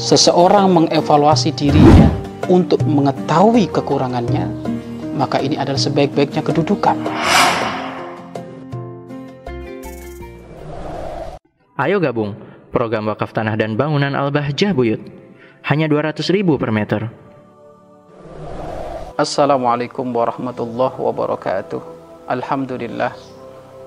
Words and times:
seseorang 0.00 0.72
mengevaluasi 0.72 1.52
dirinya 1.52 2.08
untuk 2.48 2.80
mengetahui 2.88 3.68
kekurangannya, 3.68 4.48
maka 5.12 5.44
ini 5.44 5.60
adalah 5.60 5.76
sebaik-baiknya 5.76 6.40
kedudukan. 6.40 6.96
Ayo 11.76 12.00
gabung 12.00 12.32
program 12.72 13.12
wakaf 13.12 13.36
tanah 13.36 13.60
dan 13.60 13.76
bangunan 13.76 14.16
Al-Bahjah 14.16 14.72
Buyut. 14.72 15.04
Hanya 15.68 15.84
200 15.92 16.24
ribu 16.32 16.56
per 16.56 16.72
meter. 16.72 17.12
Assalamualaikum 19.20 20.08
warahmatullahi 20.08 20.96
wabarakatuh. 20.96 21.80
Alhamdulillah. 22.24 23.12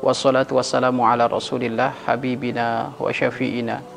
Wassalatu 0.06 0.62
wassalamu 0.62 1.10
ala 1.10 1.26
rasulillah 1.26 1.98
habibina 2.06 2.94
wa 3.02 3.10
syafi'ina 3.10 3.93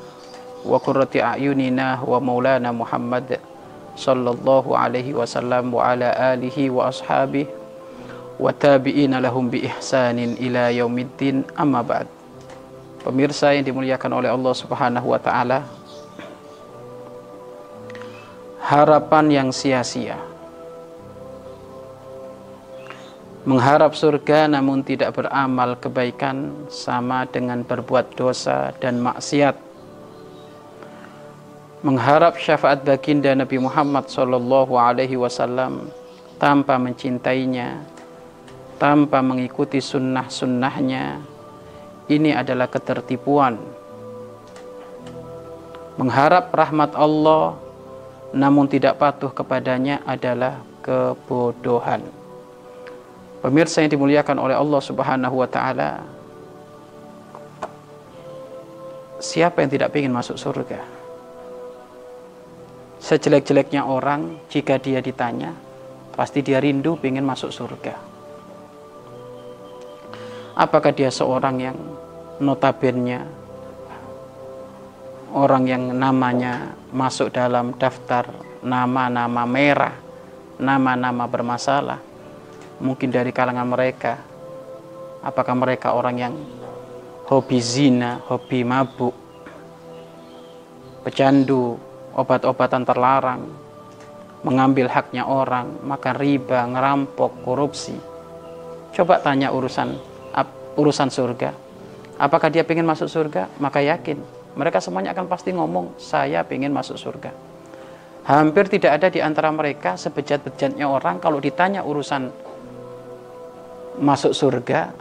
wa 0.63 0.79
qurrati 0.81 1.21
a'yunina 1.21 2.01
wa 2.01 2.17
maulana 2.23 2.73
Muhammad 2.73 3.37
sallallahu 3.99 4.73
alaihi 4.73 5.13
wasallam 5.13 5.75
wa 5.75 5.93
ala 5.93 6.13
alihi 6.37 6.73
wa 6.73 6.89
ashabihi 6.89 7.51
wa 8.37 8.53
tabi'ina 8.53 9.21
lahum 9.21 9.49
bi 9.49 9.65
ihsanin 9.65 10.37
ila 10.41 10.69
yaumiddin 10.73 11.45
amma 11.57 11.81
ba'd. 11.81 12.09
Pemirsa 13.05 13.53
yang 13.57 13.65
dimuliakan 13.65 14.13
oleh 14.19 14.31
Allah 14.33 14.55
Subhanahu 14.55 15.15
wa 15.15 15.21
taala, 15.21 15.65
harapan 18.61 19.25
yang 19.31 19.49
sia-sia 19.55 20.19
Mengharap 23.47 23.95
surga 23.95 24.51
namun 24.51 24.83
tidak 24.83 25.23
beramal 25.23 25.79
kebaikan 25.79 26.67
sama 26.67 27.31
dengan 27.31 27.63
berbuat 27.63 28.19
dosa 28.19 28.75
dan 28.83 28.99
maksiat. 28.99 29.55
Mengharap 31.85 32.41
syafaat 32.41 32.89
baginda 32.89 33.37
Nabi 33.37 33.61
Muhammad 33.61 34.09
sallallahu 34.09 34.81
alaihi 34.81 35.21
wasallam 35.21 35.93
tanpa 36.41 36.81
mencintainya, 36.81 37.85
tanpa 38.81 39.21
mengikuti 39.21 39.77
sunnah-sunnahnya, 39.85 41.21
ini 42.09 42.33
adalah 42.33 42.73
ketertipuan. 42.73 43.61
Mengharap 46.01 46.49
rahmat 46.53 46.97
Allah 46.97 47.61
namun 48.33 48.69
tidak 48.69 48.97
patuh 48.97 49.33
kepadanya 49.33 50.01
adalah 50.09 50.65
kebodohan. 50.81 52.05
Pemirsa 53.45 53.85
yang 53.85 53.93
dimuliakan 53.93 54.37
oleh 54.41 54.57
Allah 54.57 54.81
Subhanahu 54.81 55.45
wa 55.45 55.49
taala. 55.49 56.01
Siapa 59.21 59.61
yang 59.61 59.71
tidak 59.73 59.93
ingin 59.97 60.13
masuk 60.13 60.41
surga? 60.41 60.96
Sejelek-jeleknya 63.07 63.87
orang 63.87 64.43
jika 64.51 64.83
dia 64.83 64.99
ditanya, 64.99 65.55
pasti 66.11 66.43
dia 66.43 66.59
rindu 66.59 66.99
ingin 67.07 67.23
masuk 67.23 67.55
surga. 67.55 67.95
Apakah 70.59 70.91
dia 70.91 71.15
seorang 71.15 71.57
yang 71.63 71.79
notabennya 72.43 73.23
orang 75.31 75.71
yang 75.71 75.95
namanya 75.95 76.75
masuk 76.91 77.31
dalam 77.31 77.79
daftar 77.79 78.27
nama-nama 78.67 79.47
merah, 79.47 79.95
nama-nama 80.59 81.31
bermasalah, 81.31 82.03
mungkin 82.83 83.15
dari 83.15 83.31
kalangan 83.31 83.69
mereka 83.71 84.19
apakah 85.27 85.55
mereka 85.59 85.95
orang 85.95 86.17
yang 86.23 86.35
hobi 87.27 87.59
zina, 87.59 88.23
hobi 88.31 88.63
mabuk 88.63 89.15
pecandu, 91.03 91.79
obat-obatan 92.17 92.83
terlarang 92.89 93.45
mengambil 94.41 94.89
haknya 94.89 95.29
orang, 95.29 95.85
makan 95.85 96.15
riba, 96.17 96.65
ngerampok, 96.71 97.45
korupsi. 97.45 97.99
Coba 98.97 99.21
tanya 99.21 99.53
urusan 99.53 100.17
urusan 100.77 101.09
surga. 101.13 101.51
Apakah 102.17 102.49
dia 102.49 102.65
ingin 102.65 102.89
masuk 102.89 103.09
surga? 103.09 103.49
maka 103.61 103.85
yakin 103.85 104.17
mereka 104.57 104.81
semuanya 104.81 105.13
akan 105.13 105.29
pasti 105.29 105.53
ngomong 105.53 106.01
saya 106.01 106.41
ingin 106.49 106.73
masuk 106.73 106.97
surga. 106.97 107.33
Hampir 108.25 108.73
tidak 108.73 109.01
ada 109.01 109.09
di 109.13 109.21
antara 109.21 109.53
mereka 109.53 110.01
sebejat-bejatnya 110.01 110.89
orang 110.89 111.21
kalau 111.21 111.41
ditanya 111.41 111.85
urusan 111.85 112.33
masuk 114.01 114.33
surga 114.33 114.93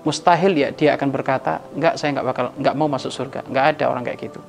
mustahil 0.00 0.56
ya 0.56 0.68
dia 0.72 0.96
akan 0.96 1.08
berkata 1.12 1.60
enggak 1.76 2.00
saya 2.00 2.16
enggak 2.16 2.26
bakal 2.32 2.46
enggak 2.56 2.74
mau 2.76 2.88
masuk 2.88 3.12
surga. 3.12 3.40
Enggak 3.48 3.64
ada 3.76 3.84
orang 3.88 4.04
kayak 4.04 4.20
gitu 4.28 4.40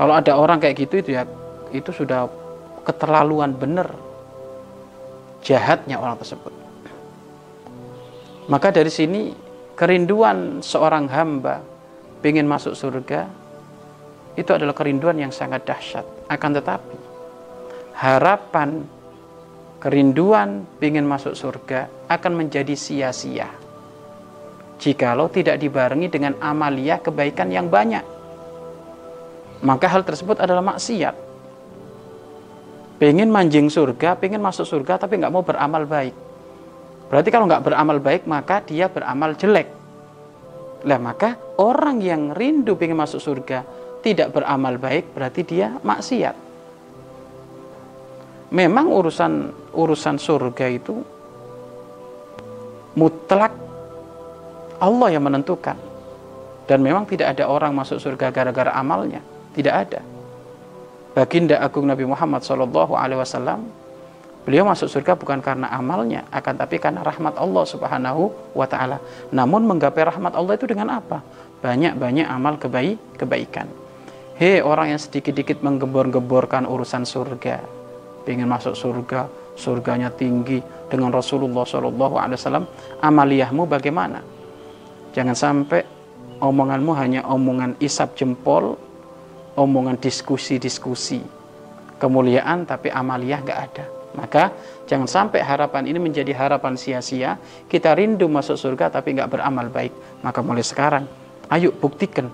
kalau 0.00 0.16
ada 0.16 0.32
orang 0.32 0.56
kayak 0.56 0.80
gitu 0.80 1.04
itu 1.04 1.12
ya 1.12 1.28
itu 1.76 1.92
sudah 1.92 2.24
keterlaluan 2.88 3.52
benar 3.52 3.92
jahatnya 5.44 6.00
orang 6.00 6.16
tersebut. 6.16 6.48
Maka 8.48 8.72
dari 8.72 8.88
sini 8.88 9.36
kerinduan 9.76 10.64
seorang 10.64 11.04
hamba 11.12 11.60
ingin 12.24 12.48
masuk 12.48 12.72
surga 12.72 13.28
itu 14.40 14.48
adalah 14.56 14.72
kerinduan 14.72 15.20
yang 15.20 15.28
sangat 15.28 15.68
dahsyat. 15.68 16.08
Akan 16.32 16.56
tetapi 16.56 16.96
harapan 18.00 18.80
kerinduan 19.84 20.64
ingin 20.80 21.04
masuk 21.04 21.36
surga 21.36 22.08
akan 22.08 22.40
menjadi 22.40 22.72
sia-sia. 22.72 23.52
Jikalau 24.80 25.28
tidak 25.28 25.60
dibarengi 25.60 26.08
dengan 26.08 26.40
amalia 26.40 26.96
kebaikan 27.04 27.52
yang 27.52 27.68
banyak 27.68 28.19
maka 29.60 29.86
hal 29.92 30.02
tersebut 30.04 30.40
adalah 30.40 30.64
maksiat. 30.64 31.16
Pengen 33.00 33.32
manjing 33.32 33.72
surga 33.72 34.16
pengen 34.16 34.44
masuk 34.44 34.68
surga 34.68 35.00
tapi 35.00 35.20
nggak 35.20 35.32
mau 35.32 35.44
beramal 35.44 35.84
baik. 35.88 36.12
Berarti 37.08 37.28
kalau 37.32 37.48
nggak 37.48 37.64
beramal 37.64 37.98
baik 38.00 38.22
maka 38.28 38.60
dia 38.64 38.88
beramal 38.88 39.36
jelek. 39.36 39.68
Lah 40.84 41.00
maka 41.00 41.36
orang 41.60 42.00
yang 42.00 42.32
rindu 42.32 42.76
pengen 42.76 43.00
masuk 43.00 43.20
surga 43.20 43.64
tidak 44.00 44.32
beramal 44.32 44.80
baik 44.80 45.12
berarti 45.12 45.40
dia 45.44 45.76
maksiat. 45.80 46.36
Memang 48.50 48.88
urusan 48.88 49.32
urusan 49.76 50.16
surga 50.16 50.66
itu 50.72 50.96
mutlak 52.96 53.52
Allah 54.80 55.08
yang 55.12 55.24
menentukan. 55.24 55.76
Dan 56.64 56.86
memang 56.86 57.02
tidak 57.02 57.34
ada 57.34 57.50
orang 57.50 57.74
masuk 57.74 57.98
surga 57.98 58.30
gara-gara 58.30 58.70
amalnya 58.70 59.20
tidak 59.56 59.74
ada. 59.88 60.00
Baginda 61.10 61.58
agung 61.58 61.90
Nabi 61.90 62.06
Muhammad 62.06 62.46
Shallallahu 62.46 62.94
Alaihi 62.94 63.18
Wasallam 63.18 63.66
beliau 64.46 64.64
masuk 64.64 64.86
surga 64.86 65.18
bukan 65.18 65.42
karena 65.42 65.68
amalnya 65.74 66.24
akan 66.30 66.54
tapi 66.54 66.78
karena 66.78 67.02
rahmat 67.02 67.34
Allah 67.36 67.64
Subhanahu 67.66 68.54
Wa 68.54 68.66
Taala. 68.70 69.02
Namun 69.34 69.66
menggapai 69.66 70.06
rahmat 70.06 70.38
Allah 70.38 70.54
itu 70.54 70.70
dengan 70.70 71.02
apa? 71.02 71.20
Banyak-banyak 71.60 72.24
amal 72.24 72.56
kebaik 72.56 73.20
kebaikan. 73.20 73.68
Hei 74.40 74.64
orang 74.64 74.96
yang 74.96 75.00
sedikit-sedikit 75.02 75.60
menggembor-gemborkan 75.60 76.64
urusan 76.64 77.04
surga 77.04 77.80
ingin 78.28 78.46
masuk 78.46 78.78
surga, 78.78 79.26
surganya 79.58 80.12
tinggi 80.12 80.62
dengan 80.90 81.14
Rasulullah 81.14 81.66
Shallallahu 81.66 82.16
Alaihi 82.18 82.38
Wasallam, 82.38 82.66
amaliyahmu 83.00 83.64
bagaimana? 83.66 84.20
Jangan 85.16 85.36
sampai 85.36 85.82
omonganmu 86.38 86.92
hanya 86.94 87.20
omongan 87.26 87.74
isap 87.82 88.14
jempol, 88.14 88.78
omongan 89.58 89.98
diskusi-diskusi, 89.98 91.22
kemuliaan 91.98 92.68
tapi 92.68 92.92
amaliyah 92.92 93.40
gak 93.42 93.60
ada. 93.70 93.86
Maka 94.10 94.50
jangan 94.90 95.06
sampai 95.06 95.38
harapan 95.38 95.86
ini 95.86 96.02
menjadi 96.02 96.34
harapan 96.34 96.74
sia-sia. 96.74 97.38
Kita 97.70 97.94
rindu 97.94 98.26
masuk 98.26 98.58
surga 98.58 98.90
tapi 98.90 99.14
nggak 99.14 99.30
beramal 99.30 99.70
baik. 99.70 99.94
Maka 100.26 100.42
mulai 100.42 100.66
sekarang, 100.66 101.06
ayo 101.46 101.70
buktikan. 101.70 102.26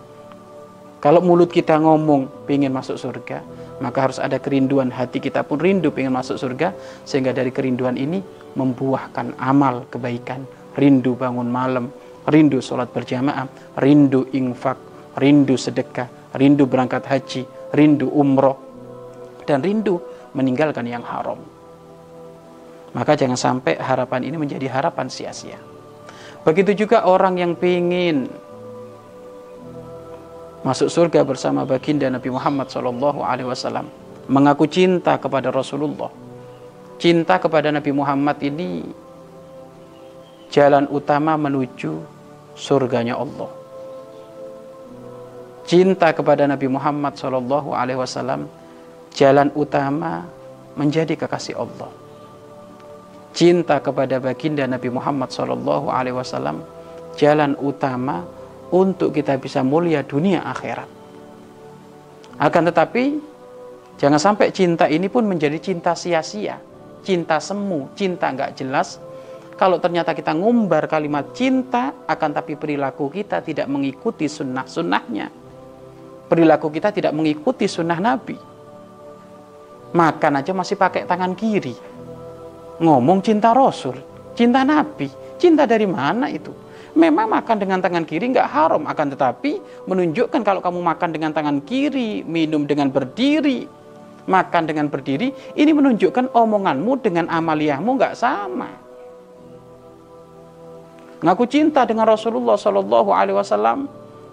Kalau 0.97 1.21
mulut 1.21 1.53
kita 1.53 1.77
ngomong 1.77 2.49
ingin 2.49 2.73
masuk 2.73 2.97
surga, 2.97 3.45
maka 3.85 4.09
harus 4.09 4.17
ada 4.17 4.41
kerinduan. 4.41 4.89
Hati 4.89 5.21
kita 5.21 5.45
pun 5.45 5.61
rindu 5.61 5.93
ingin 5.93 6.17
masuk 6.17 6.41
surga. 6.41 6.73
Sehingga 7.05 7.37
dari 7.37 7.53
kerinduan 7.53 8.01
ini 8.01 8.25
membuahkan 8.57 9.37
amal 9.37 9.85
kebaikan. 9.93 10.49
Rindu 10.81 11.13
bangun 11.13 11.53
malam. 11.53 11.93
Rindu 12.25 12.65
sholat 12.65 12.89
berjamaah. 12.89 13.77
Rindu 13.77 14.33
infak. 14.33 14.81
Rindu 15.21 15.61
sedekah 15.61 16.26
rindu 16.37 16.69
berangkat 16.69 17.03
haji 17.09 17.43
rindu 17.73 18.13
umroh 18.13 18.57
dan 19.49 19.65
rindu 19.65 19.99
meninggalkan 20.37 20.85
yang 20.87 21.03
haram. 21.03 21.41
Maka 22.93 23.13
jangan 23.17 23.37
sampai 23.37 23.77
harapan 23.77 24.25
ini 24.25 24.37
menjadi 24.41 24.69
harapan 24.73 25.09
sia-sia. 25.09 25.61
Begitu 26.45 26.87
juga 26.87 27.05
orang 27.05 27.37
yang 27.37 27.53
ingin 27.59 28.31
masuk 30.63 30.89
surga 30.89 31.27
bersama 31.27 31.67
baginda 31.67 32.09
Nabi 32.09 32.31
Muhammad 32.33 32.71
Wasallam 32.73 33.87
mengaku 34.31 34.65
cinta 34.71 35.19
kepada 35.21 35.53
Rasulullah. 35.53 36.11
Cinta 36.97 37.37
kepada 37.37 37.69
Nabi 37.69 37.93
Muhammad 37.93 38.41
ini 38.41 38.89
jalan 40.49 40.89
utama 40.89 41.37
menuju 41.37 42.01
surganya 42.57 43.21
Allah 43.21 43.66
cinta 45.67 46.15
kepada 46.15 46.47
Nabi 46.47 46.71
Muhammad 46.71 47.19
Shallallahu 47.19 47.75
Alaihi 47.75 47.99
Wasallam 47.99 48.47
jalan 49.11 49.51
utama 49.59 50.25
menjadi 50.79 51.19
kekasih 51.19 51.59
Allah. 51.59 51.91
Cinta 53.37 53.83
kepada 53.83 54.17
baginda 54.23 54.65
Nabi 54.65 54.89
Muhammad 54.89 55.29
Shallallahu 55.35 55.91
Alaihi 55.91 56.17
Wasallam 56.17 56.63
jalan 57.19 57.59
utama 57.59 58.25
untuk 58.71 59.13
kita 59.13 59.37
bisa 59.43 59.61
mulia 59.67 60.07
dunia 60.07 60.47
akhirat. 60.47 60.89
Akan 62.39 62.63
tetapi 62.71 63.05
jangan 63.99 64.23
sampai 64.23 64.55
cinta 64.55 64.87
ini 64.87 65.11
pun 65.11 65.27
menjadi 65.27 65.59
cinta 65.59 65.99
sia-sia, 65.99 66.63
cinta 67.03 67.43
semu, 67.43 67.91
cinta 67.99 68.31
nggak 68.31 68.55
jelas. 68.55 69.03
Kalau 69.57 69.81
ternyata 69.81 70.13
kita 70.13 70.37
ngumbar 70.37 70.85
kalimat 70.85 71.33
cinta, 71.33 71.89
akan 72.05 72.31
tapi 72.37 72.61
perilaku 72.61 73.09
kita 73.09 73.41
tidak 73.41 73.65
mengikuti 73.73 74.29
sunnah-sunnahnya 74.29 75.46
perilaku 76.27 76.69
kita 76.69 76.91
tidak 76.91 77.15
mengikuti 77.15 77.71
sunnah 77.71 77.99
Nabi. 77.99 78.37
Makan 79.95 80.33
aja 80.43 80.53
masih 80.53 80.77
pakai 80.77 81.07
tangan 81.07 81.33
kiri. 81.33 81.73
Ngomong 82.83 83.25
cinta 83.25 83.57
Rasul, 83.57 83.97
cinta 84.37 84.67
Nabi. 84.67 85.09
Cinta 85.41 85.65
dari 85.65 85.89
mana 85.89 86.29
itu? 86.29 86.53
Memang 86.97 87.29
makan 87.29 87.57
dengan 87.61 87.79
tangan 87.81 88.09
kiri 88.09 88.33
nggak 88.33 88.49
haram, 88.49 88.83
akan 88.89 89.07
tetapi 89.13 89.85
menunjukkan 89.85 90.41
kalau 90.41 90.65
kamu 90.65 90.81
makan 90.81 91.13
dengan 91.13 91.31
tangan 91.33 91.61
kiri, 91.61 92.25
minum 92.25 92.65
dengan 92.65 92.89
berdiri, 92.89 93.69
makan 94.25 94.65
dengan 94.65 94.89
berdiri, 94.89 95.29
ini 95.61 95.73
menunjukkan 95.77 96.33
omonganmu 96.33 96.93
dengan 97.05 97.29
amaliyahmu 97.29 98.01
nggak 98.01 98.17
sama. 98.17 98.69
Ngaku 101.21 101.45
cinta 101.49 101.85
dengan 101.85 102.09
Rasulullah 102.09 102.57
Shallallahu 102.57 103.13
Alaihi 103.13 103.37
Wasallam, 103.37 103.89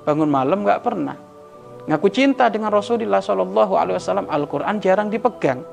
bangun 0.08 0.32
malam 0.32 0.64
nggak 0.64 0.84
pernah 0.84 1.33
Ngaku 1.84 2.08
cinta 2.12 2.48
dengan 2.48 2.72
Rasulullah 2.72 3.20
Shallallahu 3.20 3.74
Alaihi 3.76 4.00
Wasallam 4.00 4.28
Al-Quran 4.32 4.76
jarang 4.80 5.12
dipegang. 5.12 5.64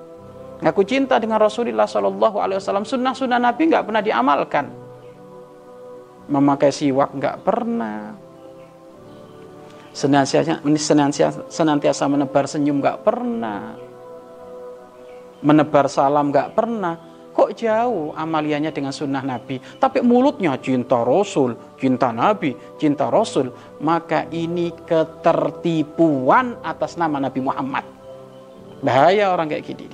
Ngaku 0.60 0.82
cinta 0.82 1.16
dengan 1.22 1.38
Rasulullah 1.38 1.86
Shallallahu 1.86 2.36
Alaihi 2.42 2.58
Wasallam 2.58 2.82
sunnah-sunnah 2.82 3.38
Nabi 3.38 3.70
nggak 3.70 3.84
pernah 3.86 4.02
diamalkan. 4.02 4.66
Memakai 6.30 6.70
siwak 6.74 7.14
nggak 7.14 7.36
pernah. 7.46 8.14
Senantiasa, 9.90 10.62
senantiasa, 10.62 11.40
senantiasa 11.50 12.04
menebar 12.06 12.46
senyum 12.46 12.78
nggak 12.78 13.02
pernah. 13.02 13.74
Menebar 15.42 15.90
salam 15.90 16.30
nggak 16.30 16.54
pernah 16.54 17.09
Kok 17.40 17.56
jauh 17.56 18.12
amaliannya 18.12 18.68
dengan 18.68 18.92
sunnah 18.92 19.24
Nabi, 19.24 19.64
tapi 19.80 20.04
mulutnya 20.04 20.60
cinta 20.60 21.00
Rasul, 21.00 21.56
cinta 21.80 22.12
Nabi, 22.12 22.52
cinta 22.76 23.08
Rasul, 23.08 23.48
maka 23.80 24.28
ini 24.28 24.68
ketertipuan 24.84 26.60
atas 26.60 27.00
nama 27.00 27.16
Nabi 27.16 27.40
Muhammad. 27.40 27.88
Bahaya 28.84 29.32
orang 29.32 29.48
kayak 29.56 29.64
gini. 29.72 29.88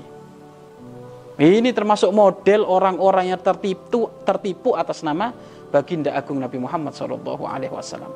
Ini 1.38 1.70
termasuk 1.70 2.10
model 2.10 2.66
orang-orang 2.66 3.30
yang 3.30 3.38
tertipu, 3.38 4.10
tertipu 4.26 4.74
atas 4.74 5.06
nama 5.06 5.30
baginda 5.70 6.18
agung 6.18 6.42
Nabi 6.42 6.58
Muhammad 6.58 6.98
Shallallahu 6.98 7.46
Alaihi 7.46 7.70
Wasallam. 7.70 8.10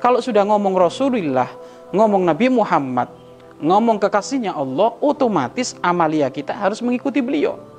Kalau 0.00 0.24
sudah 0.24 0.48
ngomong 0.48 0.80
Rasulullah, 0.80 1.52
ngomong 1.92 2.24
Nabi 2.24 2.48
Muhammad, 2.48 3.12
ngomong 3.60 4.00
kekasihnya 4.00 4.56
Allah, 4.56 4.96
otomatis 5.04 5.76
amalia 5.84 6.32
kita 6.32 6.56
harus 6.56 6.80
mengikuti 6.80 7.20
beliau. 7.20 7.71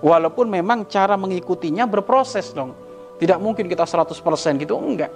Walaupun 0.00 0.48
memang 0.48 0.88
cara 0.88 1.16
mengikutinya 1.16 1.84
berproses 1.84 2.52
dong. 2.56 2.72
Tidak 3.20 3.36
mungkin 3.36 3.68
kita 3.68 3.84
100% 3.84 4.16
gitu, 4.56 4.74
enggak. 4.80 5.12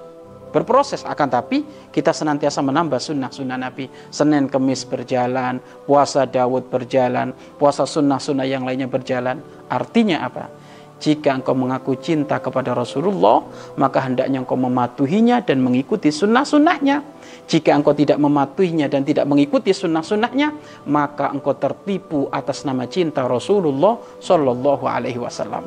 Berproses 0.54 1.02
akan 1.02 1.28
tapi 1.34 1.66
kita 1.90 2.14
senantiasa 2.14 2.62
menambah 2.62 3.02
sunnah-sunnah 3.02 3.58
Nabi. 3.58 3.90
Senin 4.14 4.46
Kemis 4.46 4.86
berjalan, 4.86 5.58
puasa 5.82 6.30
Dawud 6.30 6.70
berjalan, 6.70 7.34
puasa 7.58 7.82
sunnah-sunnah 7.82 8.46
yang 8.46 8.62
lainnya 8.62 8.86
berjalan. 8.86 9.42
Artinya 9.66 10.22
apa? 10.22 10.46
Jika 10.94 11.36
engkau 11.36 11.52
mengaku 11.58 11.98
cinta 11.98 12.38
kepada 12.38 12.72
Rasulullah, 12.72 13.44
maka 13.76 14.00
hendaknya 14.06 14.40
engkau 14.40 14.56
mematuhinya 14.56 15.42
dan 15.42 15.60
mengikuti 15.60 16.08
sunnah-sunnahnya. 16.08 17.02
Jika 17.44 17.76
engkau 17.76 17.92
tidak 17.92 18.16
mematuhinya 18.16 18.88
dan 18.88 19.04
tidak 19.04 19.28
mengikuti 19.28 19.74
sunnah-sunnahnya, 19.74 20.54
maka 20.88 21.28
engkau 21.34 21.52
tertipu 21.58 22.30
atas 22.32 22.64
nama 22.64 22.88
cinta 22.88 23.26
Rasulullah 23.26 24.00
Shallallahu 24.22 24.84
Alaihi 24.86 25.20
Wasallam. 25.20 25.66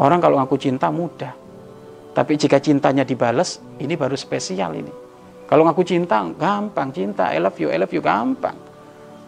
Orang 0.00 0.18
kalau 0.22 0.40
ngaku 0.40 0.56
cinta 0.56 0.88
mudah, 0.88 1.34
tapi 2.14 2.38
jika 2.38 2.62
cintanya 2.62 3.02
dibalas, 3.02 3.58
ini 3.82 3.98
baru 3.98 4.14
spesial 4.14 4.70
ini. 4.78 4.90
Kalau 5.44 5.66
ngaku 5.68 5.82
cinta, 5.84 6.24
gampang 6.38 6.88
cinta, 6.94 7.34
I 7.34 7.42
love 7.42 7.58
you, 7.60 7.68
I 7.68 7.76
love 7.76 7.92
you, 7.92 8.00
gampang. 8.00 8.56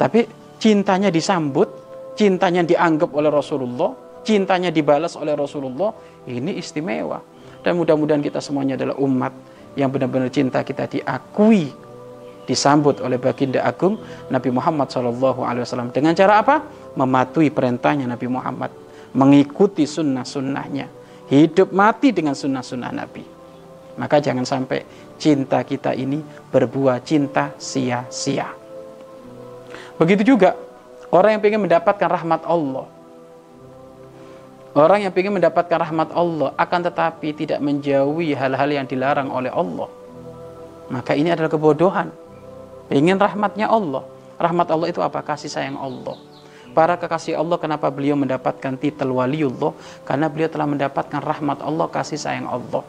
Tapi 0.01 0.25
cintanya 0.57 1.13
disambut, 1.13 1.69
cintanya 2.17 2.65
dianggap 2.65 3.13
oleh 3.13 3.29
Rasulullah, 3.29 4.06
cintanya 4.27 4.75
dibalas 4.75 5.15
oleh 5.15 5.39
Rasulullah, 5.39 5.95
ini 6.27 6.59
istimewa. 6.59 7.23
Dan 7.63 7.79
mudah-mudahan 7.79 8.21
kita 8.21 8.43
semuanya 8.43 8.75
adalah 8.75 8.99
umat 8.99 9.31
yang 9.79 9.91
benar-benar 9.95 10.31
cinta 10.35 10.67
kita 10.67 10.91
diakui 10.91 11.71
disambut 12.47 13.03
oleh 13.03 13.19
baginda 13.19 13.61
agung 13.67 13.99
Nabi 14.31 14.55
Muhammad 14.55 14.87
SAW 14.89 15.91
dengan 15.91 16.15
cara 16.15 16.41
apa? 16.41 16.63
Mematuhi 16.95 17.51
perintahnya 17.51 18.07
Nabi 18.07 18.31
Muhammad, 18.31 18.71
mengikuti 19.13 19.85
sunnah-sunnahnya, 19.85 20.87
hidup 21.29 21.75
mati 21.75 22.15
dengan 22.15 22.39
sunnah-sunnah 22.39 22.93
Nabi. 22.95 23.27
Maka 23.99 24.23
jangan 24.23 24.47
sampai 24.47 24.87
cinta 25.19 25.61
kita 25.67 25.93
ini 25.93 26.23
berbuah 26.53 27.03
cinta 27.03 27.53
sia-sia. 27.59 28.49
Begitu 29.97 30.37
juga 30.37 30.55
orang 31.11 31.37
yang 31.37 31.43
ingin 31.53 31.67
mendapatkan 31.67 32.09
rahmat 32.09 32.45
Allah, 32.45 32.87
Orang 34.77 35.01
yang 35.01 35.13
ingin 35.17 35.41
mendapatkan 35.41 35.89
rahmat 35.89 36.13
Allah 36.13 36.53
akan 36.53 36.81
tetapi 36.93 37.33
tidak 37.33 37.65
menjauhi 37.65 38.37
hal-hal 38.37 38.69
yang 38.69 38.85
dilarang 38.85 39.33
oleh 39.33 39.49
Allah. 39.49 39.89
Maka 40.93 41.17
ini 41.17 41.33
adalah 41.33 41.49
kebodohan. 41.49 42.13
Ingin 42.93 43.17
rahmatnya 43.17 43.73
Allah. 43.73 44.05
Rahmat 44.37 44.69
Allah 44.69 44.93
itu 44.93 45.01
apa? 45.01 45.25
Kasih 45.25 45.49
sayang 45.49 45.81
Allah. 45.81 46.21
Para 46.77 47.01
kekasih 47.01 47.41
Allah 47.41 47.57
kenapa 47.57 47.89
beliau 47.89 48.21
mendapatkan 48.21 48.77
titel 48.77 49.17
waliullah? 49.17 49.73
Karena 50.05 50.29
beliau 50.29 50.53
telah 50.53 50.69
mendapatkan 50.69 51.25
rahmat 51.25 51.65
Allah, 51.65 51.89
kasih 51.89 52.21
sayang 52.21 52.45
Allah. 52.45 52.85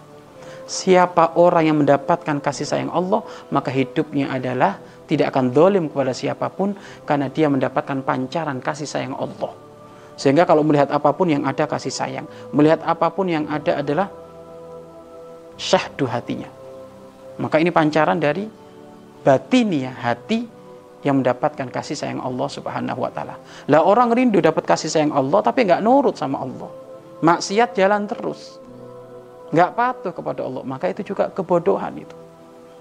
Siapa 0.67 1.39
orang 1.39 1.71
yang 1.71 1.79
mendapatkan 1.79 2.43
kasih 2.43 2.67
sayang 2.67 2.91
Allah, 2.91 3.23
maka 3.47 3.71
hidupnya 3.71 4.27
adalah 4.27 4.75
tidak 5.07 5.31
akan 5.31 5.55
dolim 5.55 5.87
kepada 5.87 6.11
siapa 6.11 6.51
pun 6.51 6.75
karena 7.07 7.31
dia 7.31 7.47
mendapatkan 7.47 8.03
pancaran 8.03 8.59
kasih 8.59 8.83
sayang 8.83 9.15
Allah. 9.15 9.66
Sehingga 10.17 10.49
kalau 10.49 10.65
melihat 10.65 10.89
apa 10.89 11.13
pun 11.13 11.29
yang 11.29 11.45
ada 11.45 11.69
kasih 11.69 11.93
sayang, 11.93 12.25
melihat 12.49 12.81
apa 12.81 13.07
pun 13.13 13.29
yang 13.29 13.45
ada 13.45 13.79
adalah 13.79 14.09
syahdu 15.61 16.09
hatinya. 16.09 16.49
Maka 17.37 17.61
ini 17.61 17.69
pancaran 17.69 18.17
dari 18.17 18.49
batinia 19.21 19.93
hati 19.93 20.49
yang 21.05 21.21
mendapatkan 21.21 21.69
kasih 21.69 21.93
sayang 21.93 22.21
Allah 22.25 22.49
Subhanahu 22.49 22.99
wa 23.05 23.11
taala. 23.13 23.37
Lah 23.69 23.85
orang 23.85 24.09
rindu 24.09 24.41
dapat 24.41 24.65
kasih 24.65 24.89
sayang 24.89 25.13
Allah 25.13 25.45
tapi 25.45 25.69
nggak 25.69 25.85
nurut 25.85 26.17
sama 26.17 26.41
Allah. 26.41 26.69
Maksiat 27.21 27.77
jalan 27.77 28.09
terus. 28.09 28.57
Nggak 29.53 29.69
patuh 29.77 30.11
kepada 30.11 30.43
Allah, 30.43 30.65
maka 30.65 30.91
itu 30.91 31.13
juga 31.13 31.29
kebodohan 31.31 31.93
itu. 31.93 32.17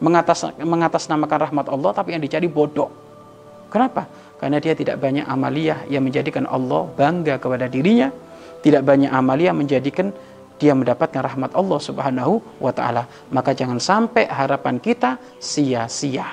Mengatas 0.00 0.44
mengatasnamakan 0.56 1.38
rahmat 1.48 1.66
Allah 1.68 1.90
tapi 1.92 2.16
yang 2.16 2.22
dicari 2.24 2.48
bodoh. 2.48 2.88
Kenapa? 3.68 4.08
Karena 4.36 4.60
dia 4.60 4.76
tidak 4.76 5.00
banyak 5.00 5.24
amalia 5.24 5.80
yang 5.88 6.04
menjadikan 6.04 6.44
Allah 6.44 6.84
bangga 6.92 7.40
kepada 7.40 7.66
dirinya, 7.72 8.12
tidak 8.60 8.84
banyak 8.84 9.08
amalia 9.08 9.56
menjadikan 9.56 10.12
dia 10.56 10.72
mendapatkan 10.72 11.20
rahmat 11.20 11.52
Allah 11.52 11.80
Subhanahu 11.80 12.40
wa 12.60 12.72
taala. 12.72 13.08
Maka 13.28 13.52
jangan 13.52 13.80
sampai 13.80 14.28
harapan 14.28 14.80
kita 14.80 15.20
sia-sia. 15.40 16.28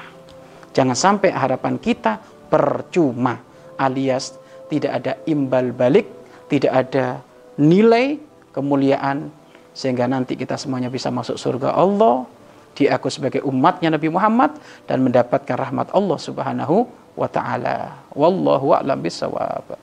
Jangan 0.73 0.95
sampai 0.95 1.29
harapan 1.31 1.77
kita 1.77 2.19
percuma 2.47 3.39
alias 3.77 4.35
tidak 4.71 4.91
ada 5.03 5.13
imbal 5.29 5.69
balik, 5.75 6.07
tidak 6.49 6.71
ada 6.71 7.21
nilai 7.59 8.17
kemuliaan 8.55 9.29
sehingga 9.73 10.05
nanti 10.05 10.37
kita 10.37 10.57
semuanya 10.57 10.89
bisa 10.89 11.09
masuk 11.09 11.37
surga 11.37 11.73
Allah, 11.73 12.25
diaku 12.73 13.09
sebagai 13.09 13.41
umatnya 13.45 13.93
Nabi 13.93 14.09
Muhammad 14.09 14.57
dan 14.89 15.01
mendapatkan 15.05 15.57
rahmat 15.57 15.93
Allah 15.93 16.17
Subhanahu 16.17 16.89
wa 17.13 17.27
taala. 17.29 18.05
Wallahu 18.13 18.73
a'lam 18.77 18.99
bissawab. 19.01 19.77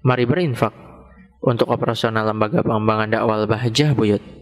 Mari 0.00 0.24
berinfak 0.24 0.72
untuk 1.44 1.68
operasional 1.68 2.24
lembaga 2.24 2.64
pengembangan 2.64 3.08
dakwah 3.12 3.44
Bahjah 3.44 3.92
Buyut. 3.92 4.39